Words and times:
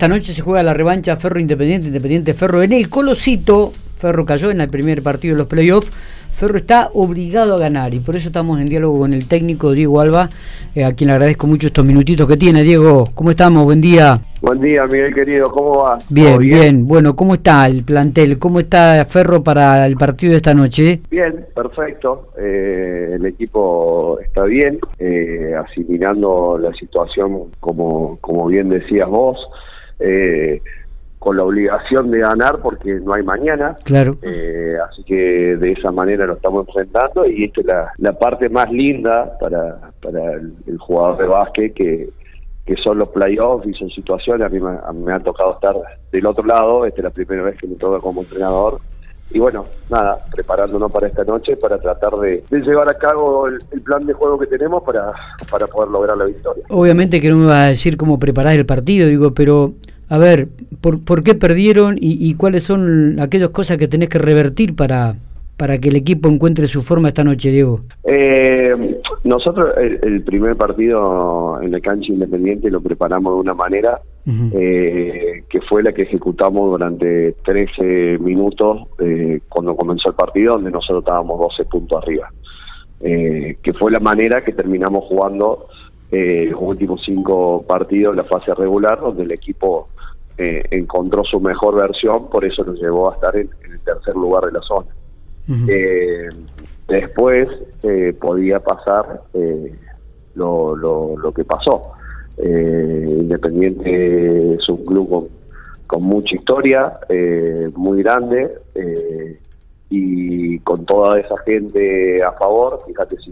Esta 0.00 0.08
noche 0.08 0.32
se 0.32 0.40
juega 0.40 0.62
la 0.62 0.72
revancha 0.72 1.14
Ferro 1.16 1.38
Independiente, 1.40 1.88
Independiente 1.88 2.32
Ferro 2.32 2.62
en 2.62 2.72
el 2.72 2.88
Colosito. 2.88 3.70
Ferro 3.98 4.24
cayó 4.24 4.50
en 4.50 4.62
el 4.62 4.70
primer 4.70 5.02
partido 5.02 5.34
de 5.34 5.40
los 5.40 5.46
playoffs. 5.46 5.90
Ferro 6.32 6.56
está 6.56 6.88
obligado 6.94 7.56
a 7.56 7.58
ganar 7.58 7.92
y 7.92 8.00
por 8.00 8.16
eso 8.16 8.28
estamos 8.28 8.58
en 8.62 8.70
diálogo 8.70 9.00
con 9.00 9.12
el 9.12 9.28
técnico 9.28 9.72
Diego 9.72 10.00
Alba, 10.00 10.30
eh, 10.74 10.84
a 10.84 10.94
quien 10.94 11.08
le 11.08 11.12
agradezco 11.12 11.46
mucho 11.46 11.66
estos 11.66 11.84
minutitos 11.84 12.26
que 12.26 12.38
tiene. 12.38 12.62
Diego, 12.62 13.10
¿cómo 13.14 13.32
estamos? 13.32 13.62
Buen 13.66 13.82
día. 13.82 14.18
Buen 14.40 14.62
día, 14.62 14.86
Miguel 14.86 15.14
querido, 15.14 15.50
¿cómo 15.50 15.82
va? 15.82 15.98
Bien, 16.08 16.38
bien, 16.38 16.88
Bueno, 16.88 17.14
¿cómo 17.14 17.34
está 17.34 17.66
el 17.66 17.84
plantel? 17.84 18.38
¿Cómo 18.38 18.60
está 18.60 19.04
Ferro 19.04 19.44
para 19.44 19.86
el 19.86 19.98
partido 19.98 20.30
de 20.30 20.38
esta 20.38 20.54
noche? 20.54 21.02
Bien, 21.10 21.44
perfecto. 21.54 22.28
Eh, 22.38 23.16
el 23.16 23.26
equipo 23.26 24.18
está 24.20 24.44
bien, 24.44 24.78
eh, 24.98 25.52
asimilando 25.62 26.56
la 26.56 26.72
situación 26.72 27.50
como, 27.60 28.16
como 28.22 28.46
bien 28.46 28.70
decías 28.70 29.06
vos. 29.06 29.36
Eh, 30.00 30.60
con 31.20 31.36
la 31.36 31.44
obligación 31.44 32.10
de 32.10 32.20
ganar 32.20 32.60
porque 32.62 32.94
no 32.94 33.12
hay 33.14 33.22
mañana. 33.22 33.76
Claro. 33.84 34.16
Eh, 34.22 34.74
así 34.90 35.04
que 35.04 35.54
de 35.56 35.72
esa 35.72 35.92
manera 35.92 36.26
lo 36.26 36.32
estamos 36.32 36.66
enfrentando 36.66 37.26
y 37.26 37.44
esta 37.44 37.60
es 37.60 37.66
la, 37.98 38.12
parte 38.14 38.48
más 38.48 38.72
linda 38.72 39.36
para, 39.38 39.92
para 40.02 40.32
el, 40.32 40.78
jugador 40.78 41.18
de 41.18 41.26
básquet 41.26 41.74
que, 41.74 42.08
que 42.64 42.74
son 42.76 42.98
los 42.98 43.10
playoffs 43.10 43.66
y 43.66 43.74
son 43.74 43.90
situaciones. 43.90 44.46
A 44.46 44.48
mí 44.48 44.60
me, 45.04 45.12
ha 45.12 45.20
tocado 45.20 45.52
estar 45.52 45.76
del 46.10 46.24
otro 46.24 46.44
lado, 46.44 46.86
esta 46.86 47.00
es 47.00 47.04
la 47.04 47.10
primera 47.10 47.42
vez 47.42 47.58
que 47.58 47.66
me 47.66 47.74
toca 47.74 48.00
como 48.00 48.22
entrenador. 48.22 48.80
Y 49.30 49.38
bueno, 49.38 49.66
nada, 49.90 50.18
preparándonos 50.34 50.90
para 50.90 51.06
esta 51.06 51.22
noche 51.22 51.54
para 51.56 51.78
tratar 51.78 52.12
de, 52.14 52.42
llevar 52.50 52.90
a 52.90 52.96
cabo 52.96 53.46
el, 53.46 53.82
plan 53.82 54.06
de 54.06 54.14
juego 54.14 54.38
que 54.38 54.46
tenemos 54.46 54.82
para, 54.82 55.12
para 55.50 55.66
poder 55.66 55.90
lograr 55.90 56.16
la 56.16 56.24
victoria. 56.24 56.64
Obviamente 56.70 57.20
que 57.20 57.28
no 57.28 57.36
me 57.36 57.46
va 57.46 57.64
a 57.64 57.68
decir 57.68 57.98
cómo 57.98 58.18
preparar 58.18 58.54
el 58.54 58.64
partido, 58.64 59.06
digo, 59.06 59.34
pero 59.34 59.74
a 60.10 60.18
ver, 60.18 60.48
¿por, 60.80 61.02
por 61.04 61.22
qué 61.22 61.36
perdieron 61.36 61.96
y, 62.00 62.34
cuáles 62.34 62.64
son 62.64 63.20
aquellas 63.20 63.50
cosas 63.50 63.78
que 63.78 63.86
tenés 63.86 64.08
que 64.08 64.18
revertir 64.18 64.74
para, 64.74 65.14
para 65.56 65.78
que 65.78 65.88
el 65.88 65.94
equipo 65.94 66.28
encuentre 66.28 66.66
su 66.66 66.82
forma 66.82 67.06
esta 67.06 67.22
noche, 67.22 67.50
Diego? 67.50 67.82
Eh, 68.02 68.98
nosotros 69.22 69.72
el, 69.78 70.22
primer 70.22 70.56
partido 70.56 71.62
en 71.62 71.70
la 71.70 71.78
cancha 71.78 72.12
independiente 72.12 72.72
lo 72.72 72.80
preparamos 72.80 73.34
de 73.34 73.40
una 73.40 73.54
manera 73.54 74.00
eh, 74.26 75.44
que 75.48 75.60
fue 75.60 75.84
la 75.84 75.92
que 75.92 76.02
ejecutamos 76.02 76.72
durante 76.72 77.36
13 77.44 78.18
minutos 78.18 78.88
eh, 78.98 79.40
cuando 79.48 79.76
comenzó 79.76 80.08
el 80.08 80.16
partido, 80.16 80.54
donde 80.54 80.72
nosotros 80.72 81.04
estábamos 81.04 81.38
12 81.38 81.64
puntos 81.66 82.02
arriba. 82.02 82.32
que 83.00 83.72
fue 83.78 83.92
la 83.92 84.00
manera 84.00 84.42
que 84.42 84.52
terminamos 84.54 85.04
jugando 85.04 85.68
los 86.10 86.60
últimos 86.60 87.00
cinco 87.04 87.64
partidos 87.64 88.16
la 88.16 88.24
fase 88.24 88.52
regular, 88.56 88.98
donde 89.00 89.22
el 89.22 89.32
equipo 89.32 89.86
eh, 90.42 90.62
encontró 90.70 91.22
su 91.22 91.38
mejor 91.38 91.78
versión, 91.78 92.30
por 92.30 92.46
eso 92.46 92.64
nos 92.64 92.80
llevó 92.80 93.10
a 93.10 93.14
estar 93.14 93.36
en, 93.36 93.50
el 93.62 93.78
tercer 93.80 94.14
lugar 94.14 94.46
de 94.46 94.52
la 94.52 94.62
zona. 94.62 94.86
Eh, 95.68 96.30
después 96.88 97.46
eh, 97.82 98.14
podía 98.18 98.58
pasar 98.58 99.20
lo, 100.34 100.74
lo, 100.74 101.32
que 101.34 101.44
pasó. 101.44 101.82
Independiente 102.38 104.54
es 104.54 104.66
un 104.70 104.82
club 104.82 105.28
con, 105.86 106.02
mucha 106.04 106.34
historia, 106.34 106.98
muy 107.74 108.02
grande, 108.02 108.50
y 109.90 110.58
con 110.60 110.86
toda 110.86 111.20
esa 111.20 111.36
gente 111.44 112.22
a 112.22 112.32
favor, 112.32 112.78
fíjate, 112.86 113.18
si, 113.18 113.30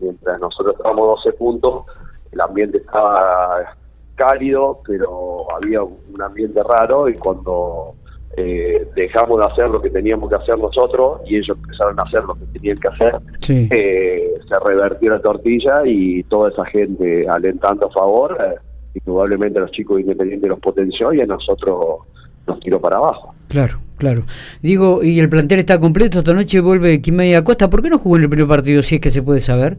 mientras 0.00 0.40
nosotros 0.40 0.74
estábamos 0.74 1.22
12 1.22 1.38
puntos, 1.38 1.84
el 2.32 2.40
ambiente 2.40 2.78
estaba 2.78 3.76
cálido, 4.14 4.80
pero 4.86 5.46
había 5.54 5.82
un 5.82 6.22
ambiente 6.22 6.60
raro 6.62 7.08
y 7.08 7.14
cuando 7.14 7.94
eh, 8.36 8.86
dejamos 8.94 9.40
de 9.40 9.46
hacer 9.46 9.68
lo 9.68 9.80
que 9.80 9.90
teníamos 9.90 10.30
que 10.30 10.36
hacer 10.36 10.58
nosotros 10.58 11.20
y 11.26 11.36
ellos 11.36 11.56
empezaron 11.56 11.98
a 12.00 12.02
hacer 12.02 12.24
lo 12.24 12.34
que 12.34 12.46
tenían 12.58 12.78
que 12.78 12.88
hacer, 12.88 13.14
eh, 13.48 14.34
se 14.48 14.58
revertió 14.58 15.10
la 15.10 15.20
tortilla 15.20 15.82
y 15.84 16.22
toda 16.24 16.50
esa 16.50 16.64
gente 16.66 17.28
alentando 17.28 17.88
a 17.88 17.90
favor, 17.90 18.38
eh, 18.40 18.54
indudablemente 18.94 19.58
a 19.58 19.62
los 19.62 19.70
chicos 19.72 20.00
independientes 20.00 20.48
los 20.48 20.60
potenció 20.60 21.12
y 21.12 21.20
a 21.20 21.26
nosotros 21.26 22.06
nos 22.46 22.60
tiró 22.60 22.80
para 22.80 22.96
abajo. 22.96 23.34
Claro, 23.48 23.78
claro. 23.98 24.22
Digo, 24.62 25.02
y 25.02 25.20
el 25.20 25.28
plantel 25.28 25.58
está 25.58 25.78
completo, 25.78 26.18
esta 26.18 26.32
noche 26.32 26.60
vuelve 26.60 27.02
Quimedia 27.02 27.44
Costa, 27.44 27.68
¿por 27.68 27.82
qué 27.82 27.90
no 27.90 27.98
jugó 27.98 28.16
en 28.16 28.22
el 28.22 28.30
primer 28.30 28.48
partido 28.48 28.82
si 28.82 28.94
es 28.94 29.00
que 29.00 29.10
se 29.10 29.22
puede 29.22 29.40
saber? 29.40 29.76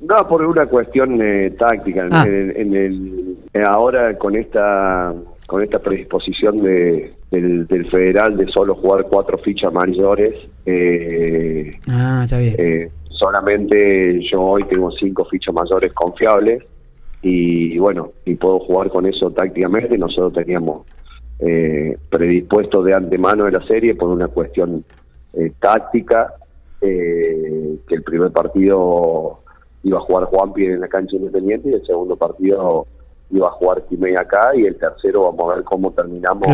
No, 0.00 0.26
por 0.26 0.44
una 0.44 0.66
cuestión 0.66 1.20
eh, 1.20 1.54
táctica. 1.58 2.08
Ah. 2.10 2.24
En, 2.26 2.74
el, 2.74 3.18
eh, 3.18 3.19
ahora 3.54 4.16
con 4.16 4.36
esta 4.36 5.14
con 5.46 5.64
esta 5.64 5.80
predisposición 5.80 6.58
de, 6.58 7.12
del, 7.32 7.90
federal 7.90 8.36
de 8.36 8.46
solo 8.52 8.76
jugar 8.76 9.04
cuatro 9.10 9.36
fichas 9.38 9.72
mayores, 9.72 10.32
eh, 10.64 11.72
ah, 11.90 12.20
está 12.22 12.38
bien. 12.38 12.88
solamente 13.08 14.20
yo 14.30 14.40
hoy 14.42 14.62
tengo 14.64 14.92
cinco 14.92 15.24
fichas 15.24 15.52
mayores 15.52 15.92
confiables 15.92 16.62
y, 17.22 17.76
bueno, 17.78 18.12
y 18.24 18.36
puedo 18.36 18.58
jugar 18.60 18.90
con 18.90 19.06
eso 19.06 19.28
tácticamente. 19.32 19.98
Nosotros 19.98 20.34
teníamos 20.34 20.86
predispuesto 22.08 22.84
de 22.84 22.94
antemano 22.94 23.46
de 23.46 23.52
la 23.52 23.66
serie 23.66 23.96
por 23.96 24.10
una 24.10 24.28
cuestión 24.28 24.84
táctica, 25.58 26.32
que 26.80 27.76
el 27.88 28.02
primer 28.04 28.30
partido 28.30 29.40
iba 29.82 29.98
a 29.98 30.02
jugar 30.02 30.26
Juan 30.26 30.52
Pierre 30.52 30.74
en 30.74 30.80
la 30.80 30.88
cancha 30.88 31.16
independiente 31.16 31.70
y 31.70 31.72
el 31.72 31.84
segundo 31.84 32.14
partido 32.14 32.86
iba 33.30 33.48
a 33.48 33.52
jugar 33.52 33.82
Quimei 33.88 34.16
acá 34.16 34.52
y 34.54 34.64
el 34.66 34.76
tercero 34.76 35.24
vamos 35.24 35.52
a 35.52 35.56
ver 35.56 35.64
cómo 35.64 35.92
terminamos 35.92 36.46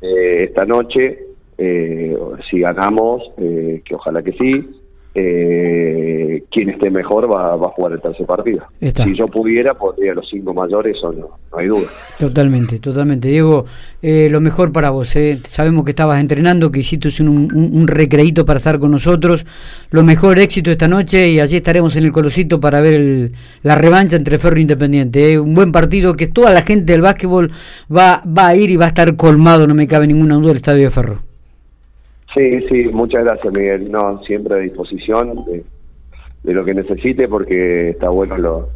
eh, 0.00 0.44
esta 0.44 0.64
noche. 0.64 1.26
Eh, 1.56 2.16
si 2.50 2.60
ganamos, 2.60 3.22
eh, 3.38 3.80
que 3.84 3.94
ojalá 3.94 4.22
que 4.22 4.32
sí, 4.32 4.83
eh, 5.16 6.42
quien 6.50 6.70
esté 6.70 6.90
mejor 6.90 7.32
va, 7.32 7.54
a 7.54 7.68
jugar 7.68 7.92
el 7.92 8.00
tercer 8.00 8.26
partido. 8.26 8.64
Si 8.80 9.16
yo 9.16 9.26
pudiera, 9.26 9.74
podría 9.74 10.12
los 10.12 10.28
cinco 10.28 10.52
mayores, 10.52 10.96
o 11.04 11.12
no, 11.12 11.38
no 11.52 11.58
hay 11.58 11.68
duda. 11.68 11.86
Totalmente, 12.18 12.80
totalmente. 12.80 13.28
Diego, 13.28 13.64
eh, 14.02 14.28
lo 14.30 14.40
mejor 14.40 14.72
para 14.72 14.90
vos. 14.90 15.14
Eh. 15.16 15.38
Sabemos 15.46 15.84
que 15.84 15.90
estabas 15.90 16.20
entrenando, 16.20 16.72
que 16.72 16.80
hiciste 16.80 17.08
un, 17.22 17.50
un, 17.52 17.86
recreito 17.86 18.44
para 18.44 18.58
estar 18.58 18.78
con 18.78 18.90
nosotros. 18.90 19.46
Lo 19.90 20.02
mejor 20.02 20.38
éxito 20.38 20.70
esta 20.70 20.88
noche 20.88 21.28
y 21.28 21.40
allí 21.40 21.56
estaremos 21.56 21.94
en 21.96 22.04
el 22.04 22.12
Colosito 22.12 22.58
para 22.58 22.80
ver 22.80 23.30
la 23.62 23.76
revancha 23.76 24.16
entre 24.16 24.38
Ferro 24.38 24.56
e 24.56 24.62
Independiente. 24.62 25.32
Eh. 25.32 25.38
Un 25.38 25.54
buen 25.54 25.70
partido 25.70 26.14
que 26.14 26.26
toda 26.26 26.52
la 26.52 26.62
gente 26.62 26.92
del 26.92 27.02
básquetbol 27.02 27.50
va, 27.94 28.22
va 28.26 28.48
a 28.48 28.56
ir 28.56 28.70
y 28.70 28.76
va 28.76 28.86
a 28.86 28.88
estar 28.88 29.14
colmado, 29.16 29.66
no 29.66 29.74
me 29.74 29.86
cabe 29.86 30.06
ninguna 30.06 30.36
duda, 30.36 30.50
el 30.50 30.56
estadio 30.56 30.84
de 30.84 30.90
Ferro. 30.90 31.33
Sí, 32.34 32.66
sí, 32.68 32.84
muchas 32.92 33.24
gracias 33.24 33.52
Miguel. 33.52 33.90
No, 33.90 34.22
siempre 34.24 34.54
a 34.54 34.58
disposición 34.58 35.44
de, 35.44 35.64
lo 36.52 36.64
que 36.64 36.74
necesite 36.74 37.28
porque 37.28 37.90
está 37.90 38.08
bueno 38.08 38.36
lo 38.36 38.68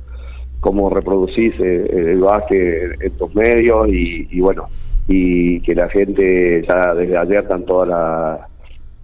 cómo 0.61 0.91
reproducís 0.91 1.55
el, 1.61 2.09
el 2.09 2.21
básquet 2.21 3.01
en 3.01 3.13
tus 3.17 3.35
medios 3.35 3.89
y, 3.89 4.41
bueno, 4.41 4.67
y 5.07 5.61
que 5.61 5.75
la 5.75 5.89
gente 5.89 6.65
ya 6.69 6.95
desde 6.95 7.17
ayer 7.17 7.43
están 7.43 7.65
todas 7.65 7.89
las 7.89 8.41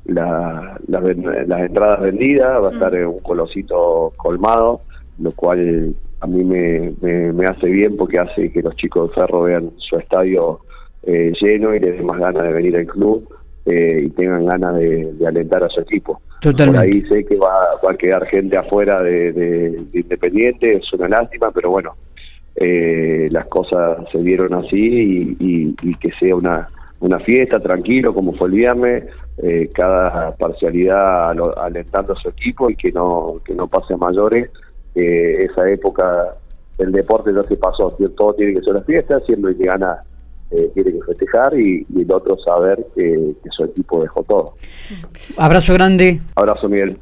las 0.07 1.61
entradas 1.61 2.01
vendidas, 2.03 2.63
va 2.63 2.69
a 2.69 2.73
estar 2.73 2.93
mm. 2.93 2.97
en 2.97 3.07
un 3.07 3.19
colosito 3.19 4.13
colmado, 4.17 4.83
lo 5.19 5.33
cual 5.33 5.95
a 6.21 6.27
mí 6.27 6.45
me, 6.45 6.93
me, 7.01 7.45
hace 7.47 7.69
bien 7.69 7.97
porque 7.97 8.19
hace 8.19 8.53
que 8.53 8.61
los 8.61 8.77
chicos 8.77 9.09
de 9.09 9.15
Ferro 9.15 9.43
vean 9.43 9.71
su 9.79 9.97
estadio 9.97 10.61
eh, 11.05 11.33
lleno 11.41 11.75
y 11.75 11.81
les 11.81 11.97
dé 11.97 12.03
más 12.03 12.19
ganas 12.19 12.43
de 12.43 12.53
venir 12.53 12.77
al 12.77 12.87
club 12.87 13.27
eh, 13.67 14.03
y 14.05 14.11
tengan 14.11 14.45
ganas 14.45 14.75
de, 14.75 15.27
alentar 15.27 15.65
a 15.65 15.69
su 15.71 15.81
equipo. 15.81 16.21
Por 16.43 16.77
ahí 16.77 17.01
sé 17.09 17.25
que 17.25 17.37
va, 17.37 17.55
a 17.89 17.95
quedar 17.95 18.27
gente 18.27 18.59
afuera 18.59 19.03
de, 19.03 19.81
Independiente, 19.95 20.77
es 20.77 20.93
una 20.93 21.09
lástima, 21.09 21.51
pero 21.51 21.71
bueno, 21.71 21.95
eh, 22.57 23.27
las 23.31 23.47
cosas 23.47 23.99
se 24.13 24.19
dieron 24.19 24.53
así 24.53 25.35
y, 25.41 25.95
que 25.95 26.11
sea 26.21 26.37
una, 26.37 26.69
una 27.01 27.19
fiesta 27.21 27.59
tranquilo 27.59 28.13
como 28.13 28.35
fue 28.35 28.49
el 28.49 28.55
viernes, 28.55 29.05
eh, 29.43 29.71
cada 29.73 30.33
parcialidad 30.33 31.31
alentando 31.57 32.13
a 32.13 32.17
su 32.17 32.29
equipo 32.29 32.69
y 32.69 32.77
que 32.77 32.93
no, 32.93 33.41
que 33.47 33.55
no 33.55 33.67
pase 33.67 33.95
a 33.95 33.97
mayores. 33.97 34.51
esa 34.95 35.71
época 35.71 36.35
del 36.77 36.93
deporte 36.93 37.33
ya 37.35 37.43
se 37.45 37.57
pasó, 37.57 37.89
todo 38.15 38.35
tiene 38.35 38.55
que 38.55 38.61
ser 38.61 38.75
una 38.75 38.85
fiesta, 38.85 39.21
siempre 39.21 39.57
que 39.57 39.65
gana 39.65 40.03
eh, 40.51 40.71
tiene 40.75 40.93
que 40.93 41.01
festejar 41.07 41.59
y, 41.59 41.87
el 41.97 42.13
otro 42.13 42.37
saber 42.39 42.87
que, 42.95 43.35
que 43.43 43.51
su 43.51 43.65
equipo 43.65 44.03
dejó 44.03 44.23
todo. 44.23 44.55
Abrazo 45.37 45.75
grande. 45.75 46.21
Abrazo, 46.37 46.69
Miguel. 46.69 46.99